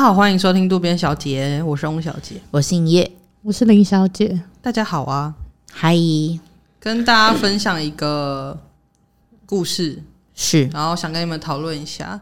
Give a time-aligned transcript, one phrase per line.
[0.00, 3.12] 大家好，欢迎收听渡边小姐，我是翁小姐，我姓叶，
[3.42, 4.40] 我是林小姐。
[4.62, 5.34] 大家好啊，
[5.70, 5.94] 嗨，
[6.78, 8.58] 跟大家分享一个
[9.44, 10.02] 故事，
[10.34, 12.18] 是，然后想跟你们讨论一下。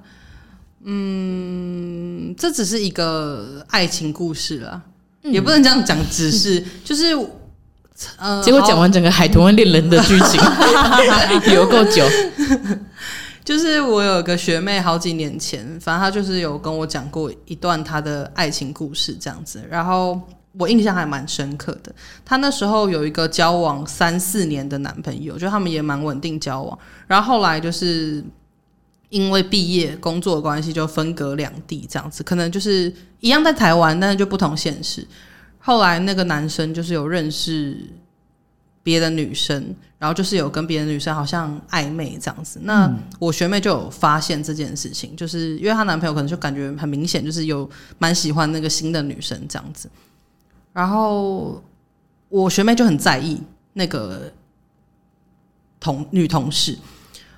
[0.82, 4.82] 嗯，这只是一个爱情故事啦，
[5.22, 7.16] 嗯、也不能这样讲，只是就是，
[8.16, 10.40] 呃，结果讲完整个海豚湾恋人的剧情，
[11.54, 12.04] 有够久。
[13.48, 20.20] 就是我有个学妹，好几年前，反正她就是有跟我讲过一段她的爱情故事这样子，然后
[20.58, 21.90] 我印象还蛮深刻的。
[22.26, 28.22] 她那时候有一个交往三四年的男朋友，就他们也蛮稳定交往，然后后来就是
[29.08, 35.02] 因为毕业工作关系就分隔两地这样子，可能就是一样在台湾，但是就不同现实。
[35.58, 37.78] 后来那个男生就是有认识
[38.88, 39.74] 别的女生。
[40.00, 49.90] 然后就是有跟别的女生好像暧昧这样子，那我学妹就有发现这件事情，就是因为她男朋友可能就感觉很明显，就是有蛮喜欢那个新的女生这样子。
[50.72, 51.60] 然后
[52.28, 54.32] 我学妹就很在意那个
[55.80, 56.78] 同女同事，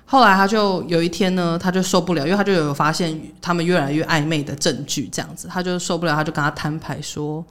[0.05, 7.43] 后来她就有一天呢，她就受不了，因为她就有发现他们越来越暧昧的证据这样子，她就受不了，她就跟他摊牌说。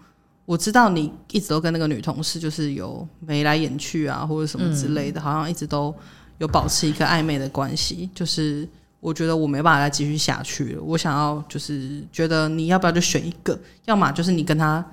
[0.50, 5.94] 我知道你一直都跟那个女同事就是有眉来眼去啊，或者什么之类的，好像一直都
[6.38, 8.10] 有保持一个暧昧的关系。
[8.12, 14.84] 就是我觉得我没办法再继续下去了，我想要就是觉得你要不要就选一个，要么就是你跟他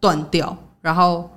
[0.00, 1.30] 断掉，然后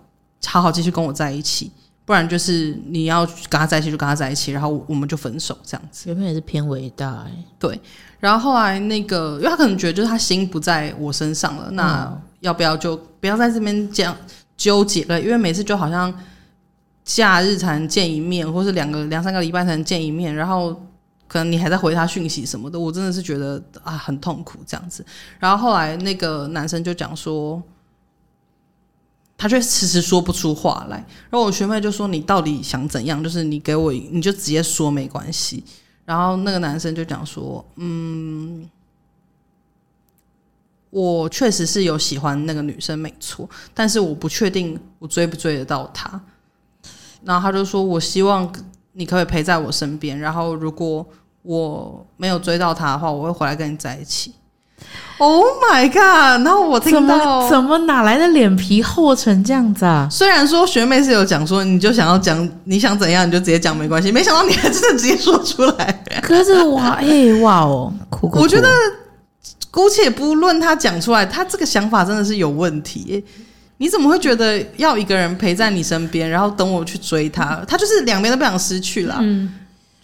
[0.48, 1.72] 好好继续跟我在一起，
[2.08, 6.10] 不然就是你要跟他在一起就跟他在一起，然后我们就分手这样子。
[6.10, 7.80] 原本也是偏伟大哎，对。
[8.20, 12.06] 然后后来那个，因为他可能觉得就是他心不在我身上了，那。
[12.06, 14.16] 嗯要不要就不要在这边这样
[14.56, 15.20] 纠结了？
[15.20, 16.14] 因为每次就好像
[17.04, 20.72] 假日才能见一面，或是两个两三个礼拜才能见一面，然后
[21.28, 25.04] 可能你还在回他讯息什么的，我真的是觉得啊很痛苦这样子。
[25.40, 27.62] 然后后来那个男生就讲说，
[29.38, 30.98] 他却迟迟说不出话来。
[31.30, 33.24] 然后我学妹就说：“你到底想怎样？
[33.24, 35.64] 就是你给我，你就直接说没关系。”
[36.04, 38.68] 然后那个男生就讲说：“嗯。”
[40.90, 46.20] 我确实是有喜欢那个女生，没错，但是我不确定我追不追得到她。
[47.24, 48.52] 然后他就说：“我希望
[48.94, 51.06] 你可以陪在我身边，然后如果
[51.42, 54.34] 我没有追到她的话，我会回来跟你在一起。”
[55.18, 56.46] Oh my god！
[56.46, 60.08] 然后我听到怎么哪来的脸皮厚成这样子啊？
[60.12, 66.04] 虽然说学妹是有讲说，你就想要讲你想怎样你就直接讲没关系，没想到你还真的直接说出来。
[66.22, 67.94] 可是哇，哎、欸、哇哦，
[68.34, 68.68] 我觉得。
[69.70, 73.24] 姑且不论他讲出来，他这个想法真的是有问题欸。
[73.78, 77.62] 你怎么会觉得要一个人陪在你身边，然后等我去追他？
[77.68, 79.18] 他就是两边都不想失去啦。
[79.20, 79.54] 嗯，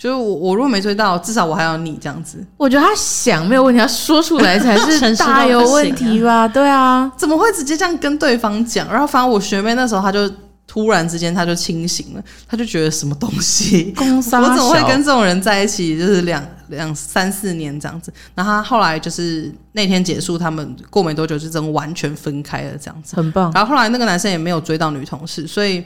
[0.04, 2.46] 就是我，我如果没追到，至少我还有你这样子。
[2.58, 6.46] 我觉得他想没有问题，他说出来才是大有问题吧？
[6.46, 8.86] 对啊，怎么会直接这样跟对方讲？
[8.92, 10.30] 然后反正我学妹那时候，她就。
[10.66, 16.00] 突然之间，他就清醒了，他就觉得什么东西， 我怎么会跟这种人在一起？
[16.00, 18.12] 就是两两三四年这样子。
[18.34, 23.52] 然后他后来就是那天结束，他们过没多久就真的完全分开了，这样子，很棒。
[23.54, 25.84] 然后后来那个男生也没有追到女同事，所以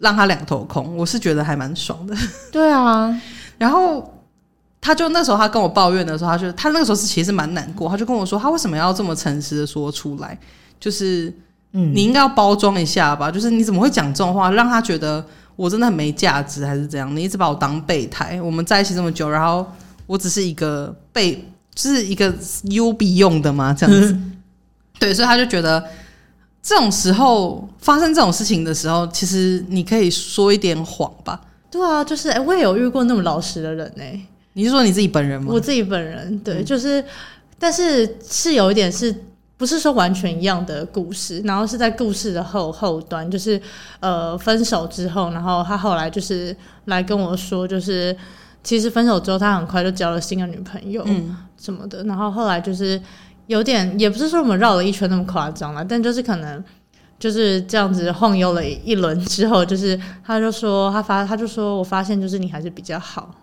[0.00, 0.96] 让他两头空。
[0.96, 2.16] 我是觉得还蛮爽的。
[2.50, 3.16] 对啊，
[3.56, 4.12] 然后
[4.80, 10.36] 他就那时候他跟我抱怨的时候，他就他那个时候是其实蛮难过，他就跟我说，他为什么要这么诚实的说出来？
[10.80, 11.32] 就是。
[11.72, 15.24] 嗯，你应该要包装一下吧，就是你怎么会讲这种话，让他觉得
[15.54, 17.14] 我真的很没价值，还是怎样？
[17.14, 19.64] 你一直把我当备胎，我们在一起这么久，然后
[20.08, 22.34] 我只是一个备，就是一个
[22.64, 23.72] U B 用的吗？
[23.72, 24.18] 这样子，
[24.98, 25.86] 对，所以他就觉得
[26.62, 31.40] 这种时候发生这种事情的时候，其实你可以说一点谎吧。
[31.70, 34.04] 对啊，就是哎，我也有遇过那么老实的人呢。
[34.52, 35.48] 你是说你自己本人吗？
[35.52, 37.04] 我自己本人，对，就是，
[37.58, 39.14] 但是是有一点是。
[39.60, 43.60] 不是说完全一样的故事，然后是在故事的后后端，就是
[44.00, 46.56] 呃分手之后，然后他后来就是
[46.86, 48.16] 来跟我说，就是
[48.64, 52.98] 其实分手之后他很快就交了新的女朋友，嗯，什么的，然后后来就是
[53.50, 56.62] 有点，也不是说我们绕了一圈那么夸张了，但就是可能
[57.18, 63.34] 就是这样子晃悠了一轮之后，就是他就说他发他就说我发现就是你还是比较好，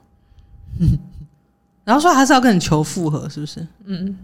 [0.80, 0.98] 嗯，
[1.84, 3.68] 然后说还是要跟你求复合，是不是？
[3.86, 4.18] 嗯。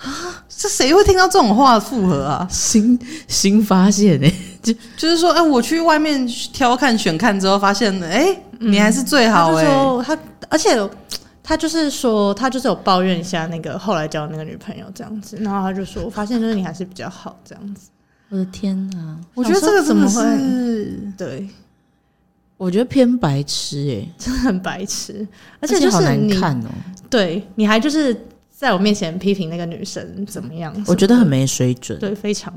[0.00, 2.48] 啊，这谁会听到这种话复合啊？
[2.50, 2.98] 新
[3.28, 9.70] 新发现哎、欸， 就就是说，哎、欸，我去外面挑看选看之后，发现，哎、欸，你还是最好哎、欸。
[9.70, 10.74] 嗯、他，他而且
[11.42, 17.90] 他就是说，他就是有抱怨一下那个后来交的那个女朋友这样子，然后他就说，我发现就是你还是比较好这样子。
[18.28, 20.22] 我的天哪，我觉得这个怎么会？
[21.16, 21.48] 对，
[22.56, 25.26] 我觉得偏白痴哎、欸，真的很白痴，
[25.60, 26.38] 而且就是你。
[27.10, 28.16] 对，你还就是。
[28.54, 30.72] 在我面前批评那个女生怎么样？
[30.86, 31.98] 我觉得很没水准。
[31.98, 32.54] 对，非常。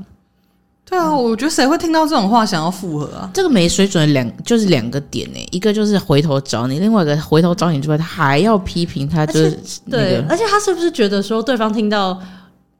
[0.88, 3.28] 对啊，我觉得谁会听到这种话想要复合啊？
[3.34, 12.16] 这个没水准的两就是两个点呢，一个就是回头找你，另外一个回头找你之外，他还要批评他，就是、那个、对，而且他是不是觉得说对方听到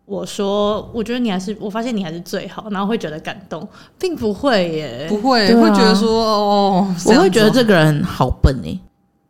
[0.04, 3.68] 我说，我觉得你还是，我发现你还是最好，然后会觉得感动，
[3.98, 8.78] 并不会耶，不会，啊、会觉得说哦，我会觉得这个人好笨哎。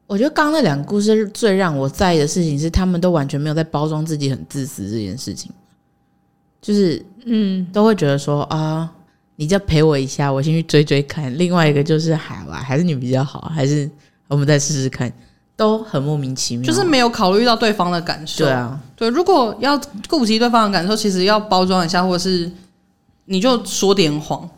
[0.07, 5.51] 我觉得刚刚那两个故事最让我在意的事情是，他们都完全没有在包装自己很自私这件事情。
[6.67, 8.91] 就是，嗯，都会觉得说啊，
[9.37, 11.33] 你再陪我一下，我先去追追看。
[11.39, 13.89] 另外一个就是，海吧，还是你比较好，还是
[14.27, 15.13] 我们再试试看，
[15.55, 18.45] 都很莫名其妙，就是没有考虑到对方的感受。
[18.45, 22.51] 对啊，对，如果要顾及对方的感受，其实要包装一下，或者是
[23.27, 24.51] 你就说点谎，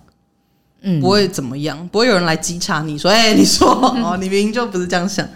[0.80, 3.68] 嗯，不会怎么样，不会有人来稽查你说，哎、欸，你说
[4.02, 5.28] 哦，你明明就不是这样想。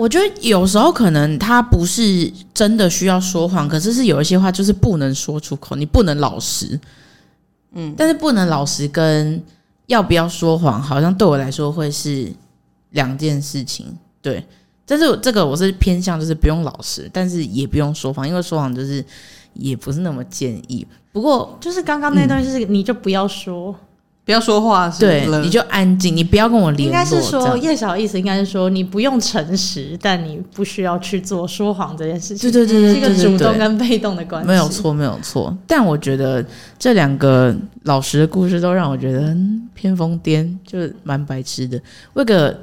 [0.00, 6.80] 我觉得有时候可能他不是真的需要说谎，可是是有一些话就是不能说出口，你不能老实，
[7.72, 9.42] 嗯，但是不能老实跟
[9.88, 12.32] 要不要说谎，好像对我来说会是
[12.92, 14.42] 两件事情，对。
[14.86, 19.04] 但是这个我是偏向就是不用老实，但是也不用说谎，因为说谎就是
[19.52, 20.86] 也不是那么建议。
[21.12, 23.76] 不过就是刚刚那段，就是你就不要说。
[24.30, 26.86] 不要说话是，对，你就安静，你不要跟我联络。
[26.86, 32.48] 应该是说叶小意思，应该是说你不用诚实，但你不需要去做说谎这件事情。
[32.48, 34.46] 对对对对，是一个主动跟被动的关系。
[34.46, 35.52] 没有错，没有错。
[35.66, 36.44] 但我觉得
[36.78, 39.36] 这两个老实的故事都让我觉得
[39.74, 41.76] 偏疯癫，就是蛮白痴的。
[42.12, 42.56] 为个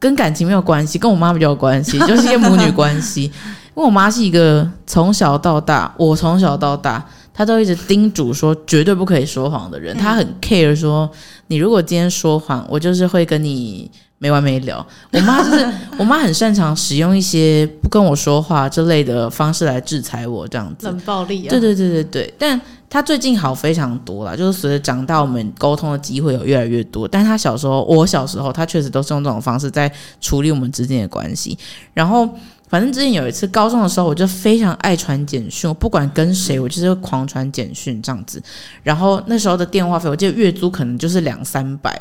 [0.00, 3.22] 跟感情没有关系，跟我妈比较有关系， 就是一个母女关系。
[3.26, 7.06] 因为我妈是一个从小到大，我从小到大。
[7.34, 11.10] 他都一直叮嘱说绝对不可以说谎的人，他很 care 说
[11.46, 14.86] 你如果今天说谎，我就是会跟你没完没了。
[15.12, 15.66] 我妈就是
[15.98, 21.50] 我妈很擅长使用一些不跟我说话这类的方式来制裁我，这样子冷暴力啊。
[21.50, 27.08] 对对对对对，但他最近好非常多了，就是随着长大，我们沟通的机会有越来越多。
[27.08, 29.90] 但他小时候，我小时候，他确实都是用这种方式在
[30.20, 31.56] 处理我们之间的关系，
[31.94, 32.28] 然后。
[32.72, 38.42] 反正之前有一次高中的时候，我就非常爱传简讯，我不管跟谁，我就是狂传简讯这样子。
[38.82, 41.94] 然后那时候的电话费，我记得月租可能就是两三百。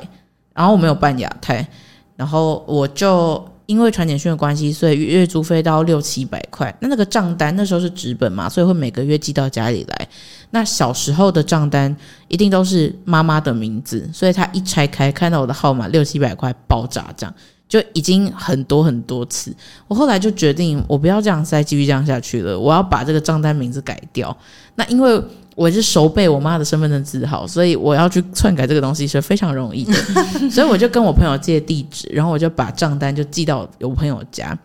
[0.53, 1.68] 然后我没有办亚太，
[2.15, 6.73] 然后我就因为传简讯的关系，所以月租费到六七百块。
[6.79, 10.07] 那那个账单那时候是纸本嘛，所以会每个月寄到家里来。
[10.51, 11.94] 那小时候的账单
[12.27, 17.33] 一定都是妈妈的名字，所以他一拆开看到我的号码六七百块爆炸这样。
[17.71, 19.56] 就已经很多很多次，
[19.88, 24.35] 我后来就决定，我不要这样再继续这样下去了，我要把这个账单名字改掉。
[24.75, 25.23] 那因为
[25.56, 29.94] 我是熟背我妈的身份证字号，所以我要去篡改这个东西是非常容易的。
[30.51, 34.57] 所以我就跟我朋友借地址，然后我就把账单就寄到我朋友家。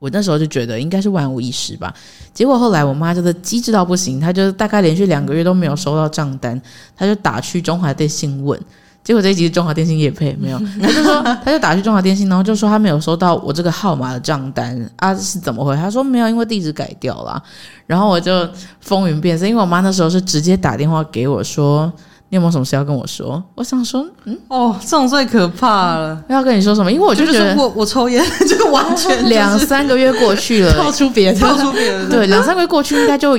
[0.00, 1.94] 我那时候就觉得应该是万无一失吧。
[2.34, 6.60] 结果后来我妈真的机智到不行，她就大概连续两个月都没有收到账单，
[6.96, 8.60] 她就打去中华电信问。
[9.06, 15.76] 结果这一集是中华电信也配没有， 他就说他就打去中华电信，然后就说他没有收到我这个号码的账单啊，是怎么回？
[15.76, 17.40] 他说没有，因为地址改掉了。
[17.86, 18.48] 然后我就
[18.80, 21.92] 风云变色，因为我妈那时候是直接打电话给我说，
[22.30, 23.40] 你有没有什么事要跟我说？
[23.54, 26.20] 我想说，嗯，哦，这种最可怕了。
[26.28, 26.90] 要跟你说什么？
[26.90, 33.38] 因为我就觉得我我抽烟，这个完全两三个月过去了，套出别的，套出别人，对，两三个月过去应该就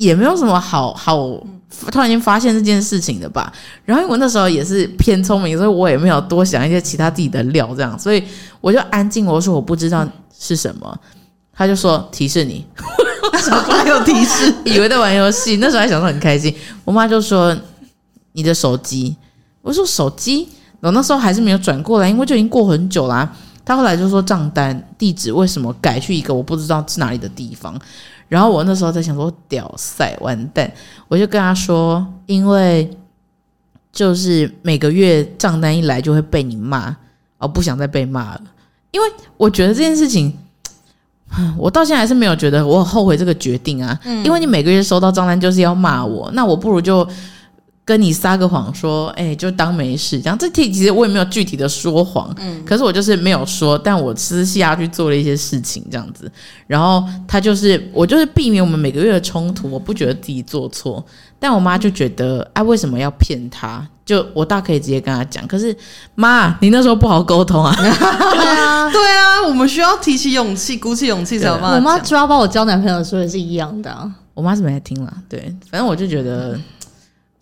[0.00, 1.38] 也没有什么好好。
[1.92, 3.50] 突然间发现这件事情的吧，
[3.84, 8.22] 然后因为我那时候也是偏聪明，所以我也没有多想一些其他自己的料，这样，所以
[8.60, 9.24] 我就安静。
[9.24, 11.00] 我说我不知道是什么，
[11.54, 12.66] 他就说提示你，
[13.70, 15.58] 还有提示，以为在玩游戏。
[15.58, 16.52] 那时候还想说很开心。
[16.84, 17.56] 我妈就说
[18.32, 19.16] 你的手机，
[19.62, 20.48] 我说手机，
[20.80, 23.32] 我那时候还是没有转过来，因为就已经过很久啦。
[23.64, 27.78] 他后来就说账单地址为什么改去一个我不知道是哪里的地方。
[28.30, 30.72] 然后我那时候在想说，屌塞，完蛋！
[31.08, 32.90] 我就跟他说，因为
[33.92, 36.96] 就是每个月账单一来就会被你骂，
[37.36, 38.42] 我不想再被骂了。
[38.92, 39.06] 因为
[39.36, 40.32] 我觉得这件事情，
[41.58, 43.98] 我到现在还是没有觉得我很后悔这个决定啊。
[44.04, 44.24] 嗯。
[44.24, 47.06] 因为你每个月收到账单就是要骂我，那我不如就。
[47.90, 50.38] 跟你撒个谎说，哎、欸，就当没事，这样。
[50.38, 56.30] 这题其实我也没有具体的说谎，嗯，可是我就是没有说，但我私下去做了一些事情，这样子。
[56.68, 61.04] 然后他就是，我就是避免我们每个月的冲突，我不觉得自己做错，
[61.40, 63.84] 但我妈就觉得，哎、啊，为什么要骗他？
[64.06, 65.76] 就我大可以直接跟他讲，可是
[66.14, 67.74] 妈，你那时候不好沟通啊。
[67.76, 71.74] 对啊，对啊，我们需要提起勇气，鼓起勇气才有办法。
[71.74, 76.56] 我妈主要帮我交男朋友的时候也是一样的、啊，我妈是没在听了，对，反正我就觉得。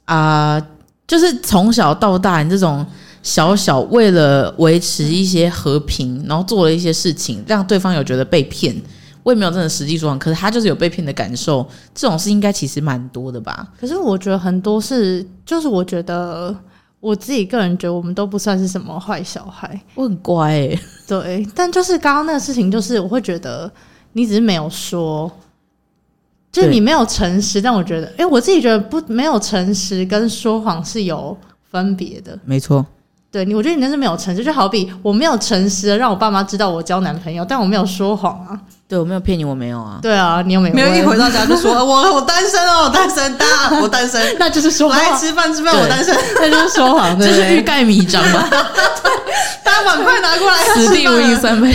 [0.09, 0.67] 啊、呃，
[1.07, 2.85] 就是从小到大，你这种
[3.23, 8.75] 小小为了维持一些和平，然后做了一些事情，让对方有觉得被骗，
[9.23, 13.69] 我也没有真的实际说，可是他就是有被骗的感受，这种事应该其实蛮多的吧？
[13.79, 16.57] 可是我觉得很多是，就是我觉得
[17.01, 20.67] 我自己个人觉得我们都不算是什么坏小孩，我很乖
[21.07, 23.71] 对，但就是刚刚那个事情，就是我会觉得
[24.15, 25.31] 你只是没有说，
[26.51, 31.37] 就是你没有诚实，但我觉得，哎、欸，我自己觉得不没有诚实跟说谎是有
[31.71, 32.85] 分别的，没错。
[33.31, 38.59] 对你，我觉得你那是没有诚实，就好比我没有诚实的让我爸妈知道我交男朋友，但我没有说谎啊。
[38.89, 39.99] 对，我没有骗你，我没有啊。
[40.01, 40.75] 对啊，你又没有？
[40.75, 44.99] 没有一回到家就说 我我单身哦，我单身，大家我单身，那就是说谎。
[44.99, 48.49] 来吃饭吃饭，我单身，那就是说谎，这是欲盖弥彰吧？
[48.51, 49.13] 对，
[49.63, 51.71] 大家碗筷拿过来，此地无银三百。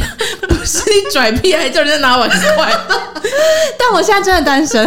[0.50, 2.74] 不是你拽屁，还叫人家拿碗筷。
[3.78, 4.84] 但我现在真的单身，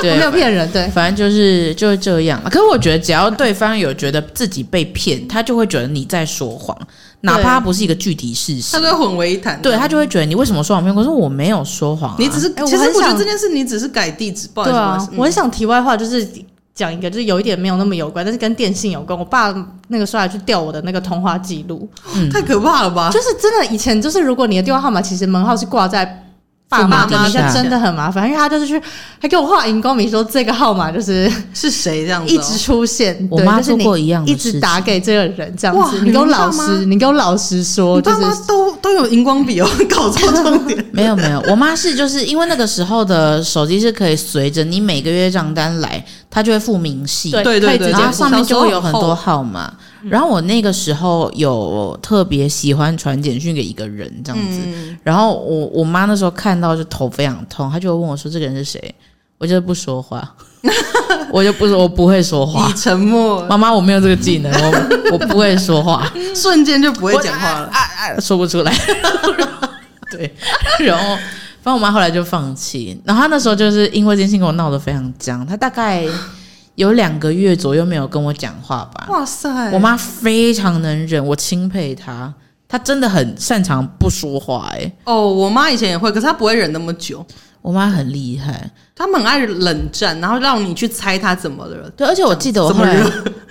[0.00, 0.68] 对我没有骗人。
[0.72, 2.42] 对，反正就是就是这样。
[2.44, 6.76] 可是我觉得，只要对方有觉得自己被骗，他就会觉得你在说谎，
[7.20, 9.60] 哪怕他不是一个具体事实，他都会混为一谈。
[9.60, 10.94] 对，他就会觉得你为什么说谎骗？
[10.94, 12.54] 可是我没有说谎，你只是……
[12.64, 15.06] 其实我觉得这件事你只是改地址，不好意思。
[15.08, 16.26] 对啊，我很想题外话，就是
[16.74, 19.18] 讲一个，就是有一点没有那么有关，但是跟电信有关。
[19.18, 19.52] 我爸
[19.88, 21.88] 那个时候还去调我的那个通话记录，
[22.32, 23.10] 太可怕了吧？
[23.10, 26.20] 就是真的，以前就是如果你的电话号码其实门号是挂在。
[26.72, 28.80] 爸妈的名下真的很麻烦，因为他就是去
[29.20, 33.28] 还给我画荧光笔，说这个号码就是是谁这样子，一直出现。
[33.30, 36.00] 我妈做过一样一直打给这个人这样子。
[36.02, 40.82] 你给我老实，你给我老实说，就是都都有荧光笔哦， 搞错重点。
[40.92, 49.70] 没有没有，我妈是就是因为那个时候的手机是可以随着你每个月账单来，它就会附明细，对对对，然后上面就会有很多号码。
[50.08, 58.94] 然后我那个时候有特别喜欢传简讯给一个人这样子，嗯、然后我我妈那时候看到就头非常痛，她就问我说：“这个人是谁？”
[59.36, 60.26] 我就不说话，
[61.30, 63.44] 我就不说，我不会说话，你沉默。
[63.46, 68.72] 妈妈，我没有这个技能，我我不会说话， 瞬间就不会讲话了，啊啊，说不出来。
[70.10, 70.32] 对，
[70.80, 71.16] 然后
[71.62, 76.04] 反正我妈后来就放弃，然后她那时候就是因为这件事情跟我闹得非常僵，她大概。
[76.76, 79.06] 有两个月左右没有跟我讲话吧？
[79.10, 79.70] 哇塞！
[79.72, 82.32] 我妈非常能忍，我钦佩她，
[82.66, 84.78] 她真的很擅长不说话、欸。
[84.78, 87.24] 哎，哦，我妈以前也会，可是她不会忍那么久。
[87.62, 91.88] 我妈很厉害，他们很爱冷战，然后让你去猜他怎么了。
[91.96, 92.96] 对，而且我记得我后来，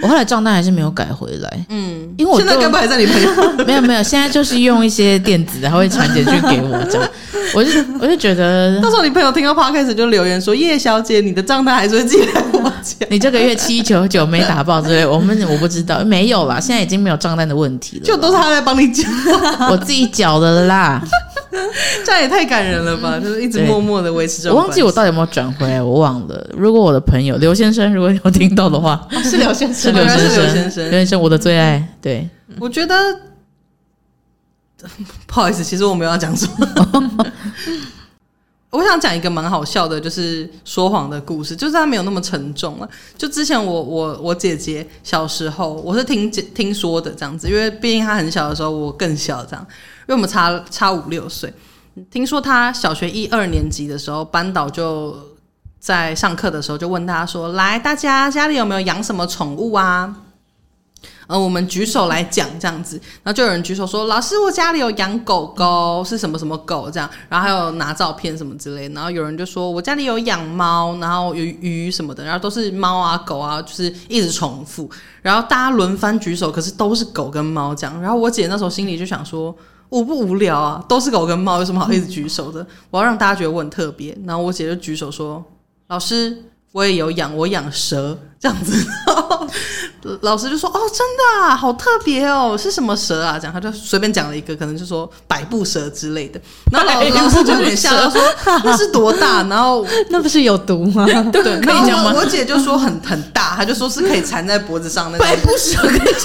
[0.01, 1.65] 我后来账单还是没有改回来。
[1.69, 3.29] 嗯，因为我现在根本还在你朋友。
[3.65, 7.09] 没有没有，现在就是用一些电子，然后会传简讯给我这样。
[7.55, 13.05] 我就我就觉得，到时候你朋友听到 podcast 就留言说：“叶小姐，你的账单还是会寄来我家。
[13.09, 19.07] 你这个月七九九没打爆之类，我们我不知道，没有啦，现在已经没有账单的问题了，就都是他在帮你缴，
[19.71, 21.01] 我自己缴的啦。
[22.05, 23.19] 这样也太感人了吧！
[23.23, 24.49] 就是一直默默的维持着。
[24.51, 26.49] 我忘记我到底有没有转回来，我忘了。
[26.57, 31.85] 如果我的朋友刘先生如果有听到的话， 哦、是刘先生，是刘先生，刘先生，刘先生，我的最爱。
[32.01, 32.27] 对，
[32.59, 32.95] 我觉得
[35.27, 37.25] 不好意思，其实我没有要讲什么。
[38.71, 42.89] 我想讲一个蛮好笑的，就是说谎的故事，就是他没有那么沉重了。
[43.17, 49.67] 就之前我我我姐姐小时候，我是听听说的这样子，因为毕竟她很小的时候，我更小这样。
[50.01, 51.53] 因为我们差差五六岁，
[52.09, 55.17] 听说她小学一二年级的时候，班导就
[55.77, 60.15] 在上课的时候就问她说：“来，大家家里有没有养什么宠物啊？”
[61.31, 68.89] 呃，我们举手来讲这样子，然后就有人举手说：“老师，我家里有养狗狗，是什么什么狗这样。”然后还有拿照片什么之类。
[68.89, 74.89] 然后有人就说：“我家里有养猫，然后有鱼什么的，然后都是猫啊狗啊，就是一直重复。”
[75.23, 78.01] 然后大家轮番举手，可是都是狗跟猫这样。
[78.01, 79.55] 然后我姐那时候心里就想说。
[79.91, 82.65] 无不无聊啊，都是狗跟猫，有什么好一直举手的？
[82.89, 84.17] 我要让大家觉得我很特别。
[84.25, 85.43] 然后我姐就举手说
[85.89, 88.73] ：“老师，我也有养，我养蛇这样子。
[90.21, 96.41] ”老师就说：“哦，真的啊，好特别哦，是什么蛇啊？”这样他就随便讲了一个，可能就说百步蛇之类的。
[96.71, 98.19] 然后老老师就有点吓到说
[98.65, 101.05] ：“那是多大？”然后 那不是有毒吗？
[101.31, 102.13] 对，可以讲吗？
[102.15, 105.27] 我姐就说很很大，她就说是可以缠在脖子上那种。
[105.27, 106.15] 百步蛇可以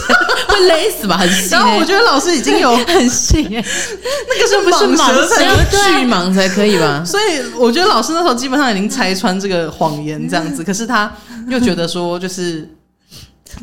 [0.49, 1.19] 会勒死吧？
[1.19, 1.51] 很细。
[1.51, 5.37] 然后我觉得老师已经有很细，那个是不是蟒蛇？
[5.71, 7.05] 巨蟒才可以吧？
[7.05, 11.13] 所以我觉得老师那时候基本上已经拆穿这个谎言这样子，可是他
[11.51, 12.69] 又觉得说就是。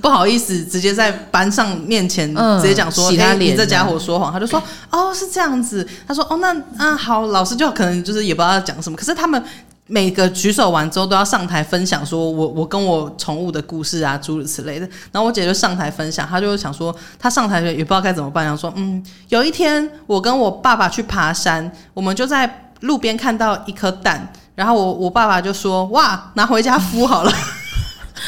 [0.01, 2.27] 不好意思，直接在班上面前
[2.59, 4.31] 直接讲说，哎、嗯欸，你这家伙说谎。
[4.31, 5.87] 他就说，哦，是这样子。
[6.07, 8.95] 他说，哦，那啊，好，老师就可能就是也不知道要讲什么。
[8.95, 9.43] 可是他们
[9.85, 14.89] 每个举手完之后都要上台分享，说我我跟我宠物的故事啊，诸如此类的。
[15.11, 27.31] 然后我姐就上台分享，她就想说，她上台也不知道该怎么办，想说，嗯，有一天我跟我爸爸去爬山，我们就在路边看到一颗蛋，然后我我爸爸就说，哇，拿回家孵好了。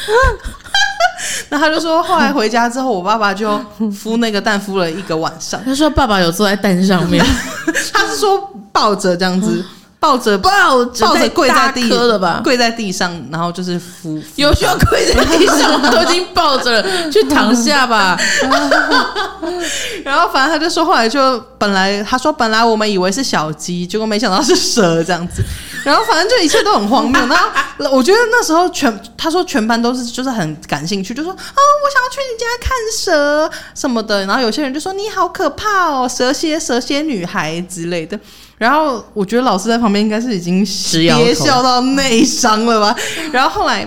[1.49, 3.59] 那他就说，后来回家之后，我爸爸就
[3.91, 5.59] 敷那个蛋，敷了一个晚上。
[5.63, 7.23] 他说，爸爸有坐在蛋上面，
[7.93, 8.37] 他是说
[8.71, 9.63] 抱着这样子。
[10.05, 10.51] 抱着抱
[10.99, 12.39] 抱着跪在地了吧？
[12.43, 15.89] 跪在地上，然后就是扶，有需要跪在地上吗？
[15.89, 18.15] 都已经抱着了，去躺下吧。
[20.05, 25.43] 然后反正他就说，后来就本来他说本来我们以为是小鸡，结果没想到是蛇这样子。
[25.83, 27.19] 然后反正就一切都很荒谬。
[27.25, 27.49] 然后
[27.91, 34.23] 我觉得那时候全他说全班都是就是很感兴趣，就说啊、哦，我想要去你家看蛇什么的。
[34.27, 38.19] 然后有些人就说你好可怕哦，蛇蝎蛇蝎女孩之类的。
[38.57, 42.95] 然后我觉得老师在旁边应该是已经憋笑到内伤了吧。
[43.31, 43.85] 然后后来，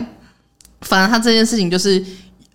[0.82, 2.04] 反正他这件事情就是，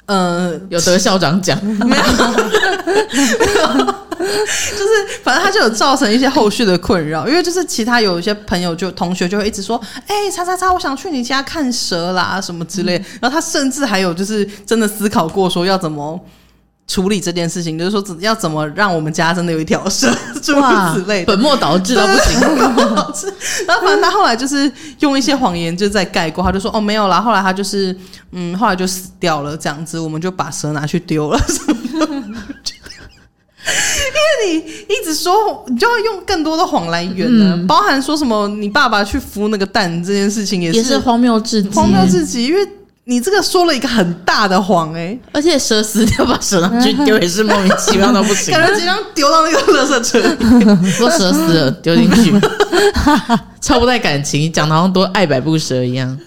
[0.05, 1.87] 呃，有得校长奖没有？
[1.87, 3.67] 没有，
[4.19, 12.93] 就是反正他就有造成一些后续的困扰，因为就是其他有一些朋友就同学就会一直说，哎，叉叉叉，我想去你家看蛇啦什么之类。
[13.19, 16.19] 然后他甚至还有就是真的思考过说要怎么。
[16.85, 20.13] 处理这件事情，就是说怎要怎么让我们家真的有一条蛇，
[20.43, 20.61] 诸如
[20.93, 22.39] 此类的，本末倒置到不行。
[22.95, 23.33] 导致，
[23.65, 27.95] 然后 反正他后来就是用一些谎言就在盖过，他就说哦没有啦，后来他就是
[28.31, 32.13] 嗯，后来就死掉了这样子，我们就把蛇拿去丢了什么的。
[33.65, 34.57] 因为你
[34.93, 42.67] 一直说，你就要用更多的谎来圆呢，嗯、包含说什么你爸爸去孵那个蛋这件事情也是，也是荒谬至极，荒谬至极，因为。
[43.05, 50.25] 你这个说了一个很大的谎哎、欸，而且蛇死掉把蛇拿去丢也是莫名其妙到不行，感觉即将丢到那个垃圾车里。
[50.89, 52.33] 说蛇死了丢进去，
[53.59, 56.17] 超不带感情，讲的好像多爱百步蛇一样。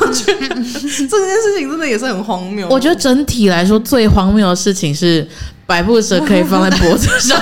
[0.00, 2.68] 我觉得这件事情真的也是很荒谬。
[2.70, 5.26] 我觉得整体来说最荒谬的事情是
[5.66, 7.36] 百步蛇可以放在脖子上。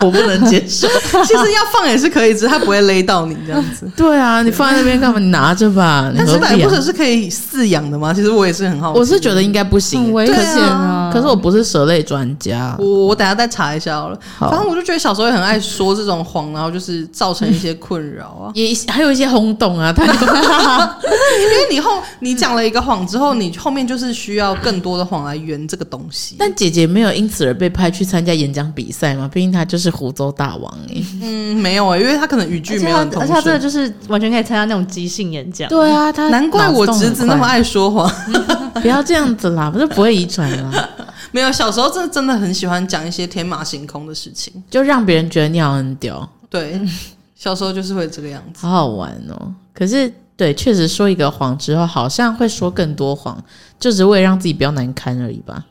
[0.00, 0.86] 我不能接受，
[1.24, 3.90] 其实要放也是可以，只是它不会勒到你这样子。
[3.96, 5.18] 对啊，你放在那边干嘛？
[5.18, 6.12] 你拿着吧。
[6.16, 8.12] 但是百步蛇是可以饲养的吗？
[8.14, 8.98] 其实我也是很好奇。
[8.98, 11.10] 我是觉得应该不行，很危险啊。
[11.12, 14.18] 可是我不是蛇类专家，我我等下再查一下好了。
[14.38, 19.92] 反正我就觉得小时候也很爱说这种谎，然后就是造成一些困扰啊， 也还有一些轰动啊。
[19.92, 20.04] 他
[21.40, 26.36] 因为你后你讲了一个谎之后，你后面就是需要更多的谎来圆这个东西。
[26.38, 29.28] 但姐姐没有因此而被派去参加演讲比赛嘛？
[29.32, 31.02] 毕竟她就是湖州大王哎。
[31.22, 35.68] 嗯，没有啊、欸，因为他可能语句没有而且他真的就是完全可以参加那种即兴演讲。
[35.68, 38.10] 对啊，他难怪我侄子那么爱说谎。
[38.80, 40.88] 不要这样子啦，不是不会遗传啦。
[41.32, 46.26] 没有，小时候真的真的很喜欢讲一些天马行空的事情，就让别人觉得你好很屌。
[46.48, 46.80] 对，
[47.34, 49.52] 小时候就是会这个样子，好好玩哦。
[49.74, 53.42] 可是，对，确实说一个谎之后，好像会说更多谎，
[53.80, 55.64] 就只为了让自己比较难堪而已吧。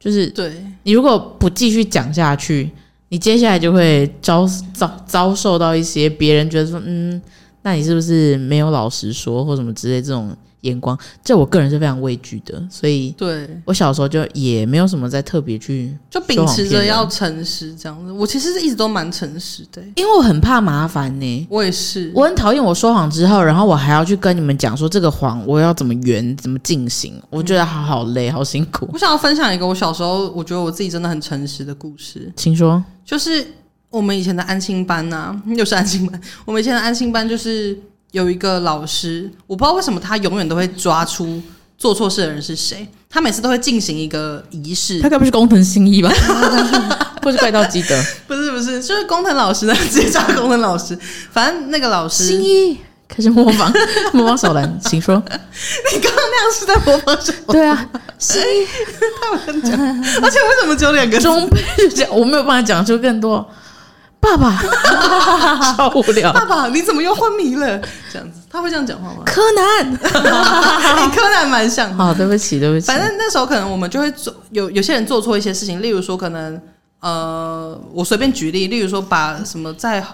[0.00, 2.72] 就是，对你如果不继续讲下去。
[3.10, 7.20] 你接下来就会遭遭遭受到一些别人觉得说，嗯，
[7.62, 10.36] 那你是不是没有老实说或什么之类这种。
[10.62, 18.10] 眼光，这我个人是非常畏惧的，所以对我小时候就也没有什么在特别去就秉持着要诚实这样子。
[18.10, 21.46] 我其实是一直都蛮诚实的，因为我很怕麻烦呢。
[21.48, 27.14] 我也是，我很讨厌我说谎之后，然后我还要去跟你们讲说这个谎我要怎么圆，怎么进行。
[27.30, 28.88] 我觉得好好累，好辛苦。
[28.92, 32.82] 我想要分享一个我小时候我觉得我自己真的很诚实的故事，请说。
[33.04, 33.46] 就是
[33.90, 36.20] 我们以前的安心班呐，又是安心班。
[36.44, 37.78] 我们以前的安心班就是。
[38.12, 41.42] 有一个老师，我不知道为什么他永远都会抓出
[41.76, 42.88] 做错事的人是谁。
[43.10, 46.10] 他每次都会进行一个仪式，他该不是工藤新一吧？
[47.22, 48.02] 或是怪盗基德？
[48.26, 50.98] 不是不是，就是工藤老师呢，直接叫工藤老师。
[51.30, 53.72] 反正那个老师新一开始模仿
[54.12, 55.16] 模仿小兰，请说。
[55.16, 57.52] 你刚刚那样是在模仿什么？
[57.52, 58.66] 对啊，新一
[59.20, 59.72] 他们讲，
[60.22, 61.62] 而且为什么只有两个中配？
[61.78, 63.46] 就讲我没有办法讲出更多。
[64.20, 64.60] 爸爸，
[65.76, 66.32] 超无聊。
[66.32, 67.80] 爸爸，你怎么又昏迷了？
[68.12, 69.22] 这样子，他会这样讲话吗？
[69.24, 69.96] 柯南，
[71.10, 71.94] 柯南蛮像。
[71.96, 72.86] 好，对不起，对不起。
[72.86, 76.60] 反正那时候可能我们就会做有有些人做错一些事情，例如说可能
[77.00, 80.04] 呃，我随便举例，例如说把什么在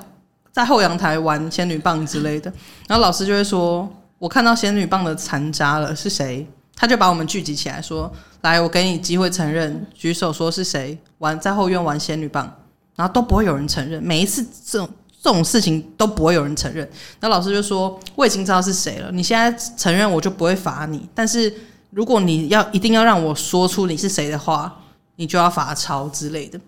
[0.52, 2.52] 在后阳台玩仙女棒之类的，
[2.86, 3.88] 然后老师就会说，
[4.18, 6.46] 我看到仙女棒的残渣了，是谁？
[6.76, 8.12] 他就把我们聚集起来说，
[8.42, 12.52] 来，我给你机会承认，举手说是谁玩在后院玩仙女棒。
[12.96, 14.88] 然后都不会有人承认，每一次这种
[15.22, 16.88] 这种事情都不会有人承认。
[17.20, 21.08] 那老师就说：“我已经知道是谁了，你现在承认我就不会罚你。
[21.14, 21.52] 但是
[21.90, 24.80] 如果你要一定要让我说出你是谁的话，
[25.16, 26.60] 你就要罚抄之类的。”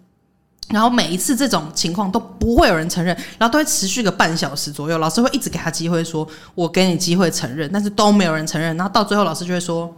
[0.71, 4.99] 然后每一次这种情况都不会有人承认，然后都会持续个半小时左右。
[4.99, 8.77] 老师会一直给他机会说，我给你机会承认，但是都没有人承认。
[8.77, 9.95] 然后到最后，老师就会说：“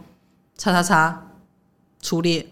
[0.59, 1.27] 叉叉叉，
[2.03, 2.45] 出列，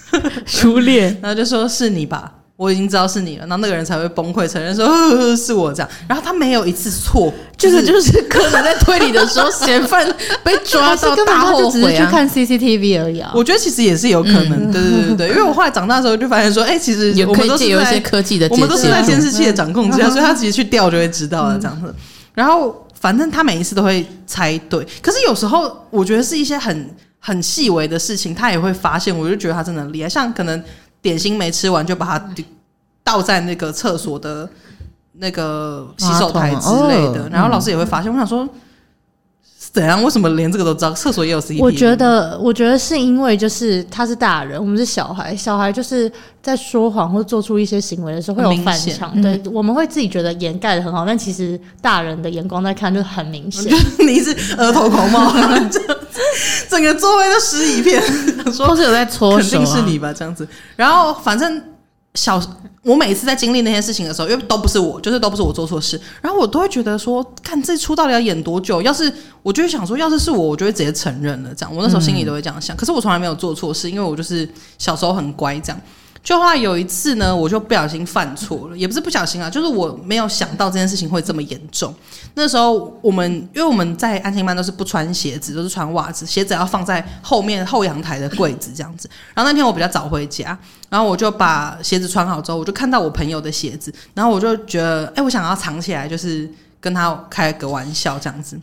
[0.46, 1.10] 出列。
[1.20, 2.37] ”然后就说是你吧。
[2.58, 10.04] 我已经知道是你了，然后那个人才会崩溃承认说呵呵 是我这样，然后他没有一次错，就是就是柯南在推理的时候，嫌犯
[10.42, 13.30] 被抓到大后悔啊， 去看 CCTV 而已啊。
[13.32, 21.94] 我觉得其实也是有可能，对对对对，因为我后来长大的时候就发现说，哎，其实我们都是有一些科技的，我们都是在监视器的掌控之下，所以他其实去调就会知道了这样子。
[22.34, 26.90] 然后反正他每一次都会猜对，可是有时候我觉得是一些很
[27.20, 30.08] 很细微的事情，他也会发现，我就觉得他真的很厉害。
[30.08, 30.60] 像可能
[31.02, 32.34] 点心没吃完就把它
[33.02, 34.48] 倒在那个厕所的
[35.12, 38.12] 那个洗手台之类的，然后老师也会发现。
[38.12, 38.48] 我想说。
[39.72, 40.02] 怎样？
[40.02, 40.92] 为什么连这个都知道？
[40.92, 41.60] 厕所也有 CCTV？
[41.60, 45.36] 我觉得，我觉得是因为就是他是大人，我们是小孩。
[45.36, 46.10] 小孩就是
[46.42, 53.72] 在说谎或做出一些行为的时候会有反常，对，我们会自己觉得掩盖的很好，但其实大人的眼光在看就很明显。
[54.00, 55.32] 你是额头狂冒，
[56.68, 58.02] 整个座位都湿一片，
[58.52, 60.12] 说是有在搓手，肯定是你吧？
[60.12, 61.62] 这样子，然后反正。
[62.14, 62.42] 小，
[62.82, 68.82] 我每次在经历那些事情的时候，因为都不是我，就是都不是我做错事，然后我都会觉得说，看这出到底要演多久？
[68.82, 71.54] 要是我就会想说，要是是我，我就会直接承认了。
[71.54, 72.76] 这样，我那时候心里都会这样想。
[72.76, 75.80] 可是我从来没有做错事，因为我就是小时候很乖，这样。
[76.28, 81.94] 就后来有一次呢，我就不小心犯错了，也不是不小心啊，就是我没有想到这件事情会这么严重。
[82.34, 89.08] 那时候我们因为我们在安心班都是不穿鞋子，都是穿袜子，鞋子要放在后面后阳台的柜子这样子。
[89.32, 90.48] 然后那天我比较早回家，
[90.90, 96.46] 然后我就把鞋子穿好之后，我就看到我朋友的鞋子，然后我就觉得，哎，我想要藏起来，就是
[96.78, 98.60] 跟他开个玩笑这样子。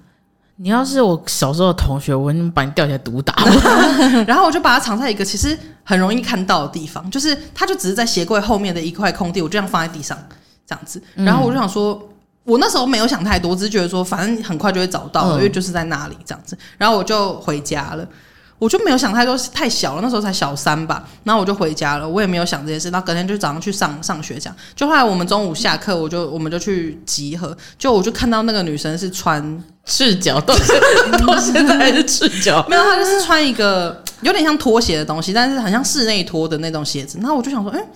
[0.58, 3.34] 你要是我小时候的同学，我能把你吊起来毒打。
[4.28, 10.18] 然后我就把它藏在一个其实很容易看到的地方，就是它就只是在鞋柜后面的一块空地，我就这样放在地上
[10.68, 11.02] 这样子。
[11.14, 12.10] 然后我就想说，
[12.44, 16.58] 我那时候没有想太多，只是觉得说反正很快就会找到了，因为就是在那里这样子。
[16.78, 18.06] 然后我就回家了。
[18.58, 21.06] 我就没有想太多，太小了，那时候才小三吧。
[21.26, 22.90] 然后我就回家了，我也没有想这件事。
[22.90, 24.56] 那隔天就早上去上上学，这样。
[24.74, 27.56] 就后来我们中午下课，我就我们就去集合。
[27.78, 30.82] 就我就看到那个女生是穿赤脚，到现
[31.20, 32.66] 到现在还是赤脚。
[32.72, 37.18] 没有，她就是穿一个有点像拖鞋的东西，但是很像室内拖的那种鞋子。
[37.20, 37.88] 然后我就想说，哎、欸。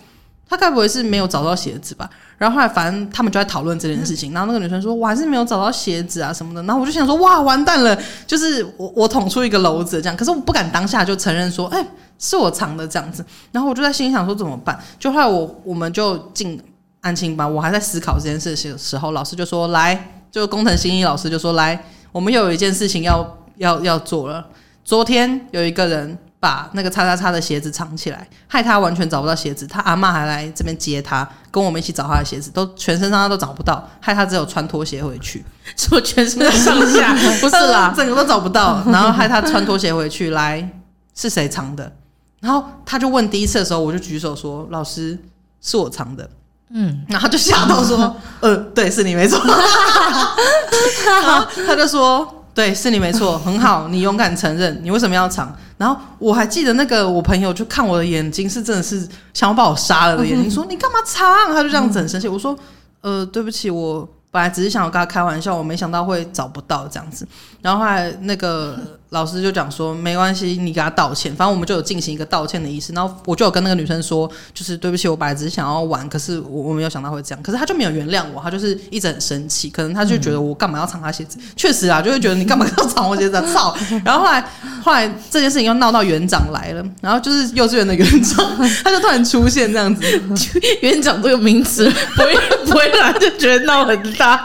[0.52, 2.10] 他该不会是没有找到鞋子吧？
[2.36, 4.34] 然后后来反正他们就在讨论这件事情。
[4.34, 7.96] 然后那个女生说：“我还是没有找到鞋子啊什么的。”然后我就想说：“哇，完蛋了！
[8.26, 11.88] 就是我我捅出一个篓子这样。”可是我不敢当下就承认说：“哎，
[12.18, 14.76] 是我藏的这样子。”然后我就在心里想说怎么办？
[14.98, 16.60] 就后来我我们就进
[17.02, 21.80] 安亲班，我还在思考这件事情的时候，老师就说：“来，就工藤新一老师就说来，
[22.12, 24.44] 我们又有一件事情要要要做了。
[24.90, 29.68] 昨天有一个人。”把那个叉叉叉的鞋子藏起来，害他完全找不到鞋子。
[29.68, 35.44] 他阿妈还来这边接他，跟我们一起找他的鞋子，都全身上下都找不到，害他只有穿拖鞋回去。
[35.76, 40.30] 说全身上下不是啦，整个都找不到，然后害他穿拖鞋回去。
[40.30, 40.66] 来，
[41.14, 41.92] 是谁藏的？
[42.40, 45.20] 然后他就问第一次的时候，我就举手说：“老师，
[45.60, 46.30] 是我藏的。”
[46.72, 49.38] 嗯，然后他就吓到说：“呃，对，是你没错。
[49.46, 52.39] ”然后他就说。
[52.54, 55.56] 对，是你没错， 很好，你勇敢承认，你为什么要藏？
[55.78, 61.28] 然后我还记得那个我朋友就看我的眼睛，是真的是想要把我杀了的眼睛，说你干嘛藏？
[61.54, 62.28] 他就这样子很生气。
[62.28, 62.58] 我说，
[63.02, 67.28] 呃，对不起，我本来只是想要跟他开玩笑，我没想到会找不到这样子。
[67.62, 68.78] 然后后来那个。
[69.10, 72.94] 老师就讲说没关系，你给他道歉，反正我们就有进行一个道歉的仪式。
[72.94, 77.44] 然后我就有跟那个女生说，就是对不起，我本来只是想要玩，可是我我没有想到会这样。
[77.44, 81.40] 可是他就没有原谅我，他就是一直很生气，可能他就觉得我干嘛要藏他鞋子？
[81.56, 83.76] 确、 实啊，就会觉得你干嘛要藏我鞋子、操！
[84.06, 84.48] 然后后来
[84.84, 88.46] 后来这件事情又闹到园长来了，然后就是幼稚园的园长，
[88.84, 90.04] 他就突然出现这样子。
[90.82, 94.44] 园长这个名词不会不会来就觉得闹很大。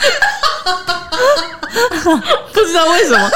[2.52, 3.30] 不知道为什么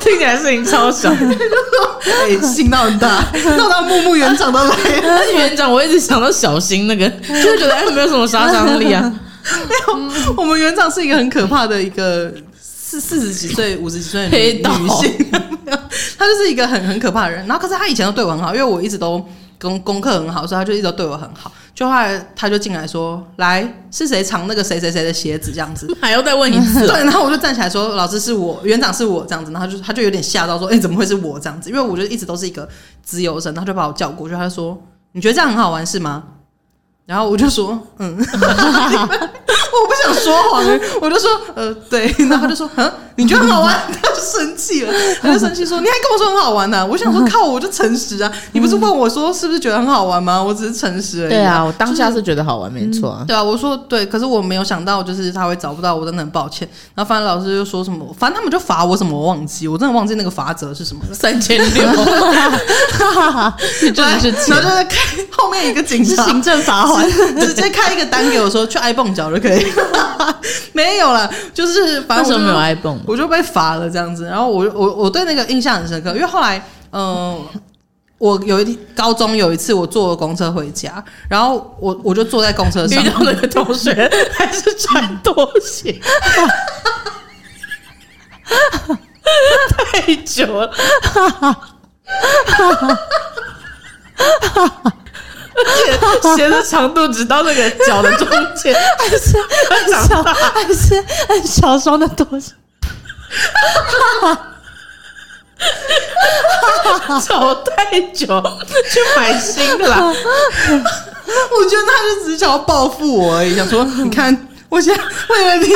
[0.00, 3.24] 听起来声音超小， 哎、欸，心闹很大，
[3.56, 4.76] 闹到木木园长都来了。
[5.02, 9.12] 但是园长，我一直想到小新那个，就会觉得哎，没有什么杀伤力啊。
[9.68, 15.14] 没有，我们园长是一个很可怕的一个四四十几岁、五十几岁的女女性，
[16.18, 17.46] 她就是一个很很可怕的人。
[17.46, 19.22] 然后，可是她以前都对我很好，因为我一直都
[19.64, 21.50] 功功课很好，所以他就一直对我很好。
[21.74, 25.50] 就后来他就进来说：“来，是谁藏那个谁谁谁的鞋子？
[25.50, 32.68] 这样子 还要再问一次？” 对，然后我就站起来说：“老师是我，园长是我。”这样子，然后他就他就有点吓到说：“哎，怎么会是我这样子？”因为我觉得一直都是一个
[33.02, 34.80] 自由生，他就把我叫过去，他就说
[35.12, 36.22] ：“你觉得这样很好玩是吗？”
[37.06, 38.16] 然后我就说：“嗯。
[39.74, 40.62] ”我不想说谎，
[41.02, 48.32] 我就说：“呃，对。”然后他就说：“嗯。”你觉得很好玩，他就生气了，他就生气说：“你还跟我说很好玩呢、啊？”我想说：“靠，我就诚实啊！
[48.52, 50.42] 你不是问我说是不是觉得很好玩吗？
[50.42, 53.24] 我只是诚实而已。”对啊，我当下是觉得好玩，就是、没错、啊。
[53.26, 56.66] 对啊，我说对，可是我没有想到，就是他会找不到，我真的很抱歉。
[56.94, 61.84] 然后反正老师就说什么，反正他们就罚我什么，我忘记，我真的忘记那个罚则是什么了， 三千六。
[63.80, 64.98] 真的是，然后就在开
[65.30, 69.66] 后面一个警察行政罚款，直接开一个单给我说去 ibon 缴就可以。
[70.72, 72.98] 没有了，就是反正我没有 ibon。
[73.06, 76.58] 我就被罚了这样子，然后我我我对那个印象很深刻，因为后来，
[76.90, 77.44] 嗯、呃，
[78.18, 83.92] 我有一高中有一次我坐公车回家，然后我我就坐在公车上，遇到那个同学
[84.32, 86.00] 还是穿拖鞋，
[89.92, 90.70] 太久了，
[95.56, 99.36] 而且鞋的长度只到那个脚的中间， 还是
[99.70, 102.52] 很小，还是很小双的多少？
[107.26, 108.26] 走太久，
[108.90, 109.96] 去买新的啦。
[109.96, 115.68] 我觉得他就只想要报复我而已，想说你看，我现在为了你，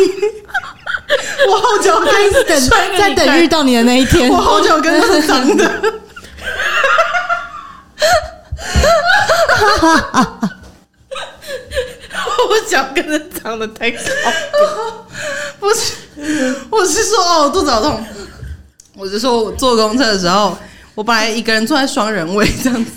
[1.48, 5.70] 我好久跟是等在等遇到你的那一天，我好久跟是脏的。
[12.48, 13.98] 我脚跟是脏的太高，
[15.60, 15.92] 不是，
[16.70, 18.04] 我是说哦，肚子好痛。
[18.94, 20.56] 我是说我坐公车的时候，
[20.94, 22.90] 我本来一个人坐在双人位这样子，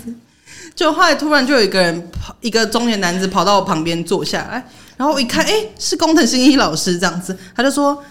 [0.74, 8.02] 就后来突然就有一个人跑，一个中年男子跑到我旁边坐下来，然后我一看，哎，是工藤新一老师这样子，他就说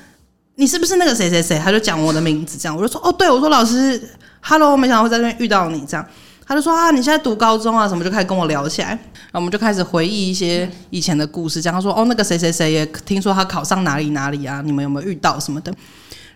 [0.55, 1.59] 你是不是那个谁谁谁？
[1.59, 4.01] 他就讲我的名字这样，我就说哦，对，我说老师
[4.39, 6.05] ，Hello，我没想到会在这边遇到你这样。
[6.51, 15.73] 他就说啊，你现在读高中啊，什么就开始跟我聊起来，然后我们就开始回忆一些以前的故事，讲他说哦，那个谁谁谁也听说他考上哪里哪里啊，你们有没有遇到什么的？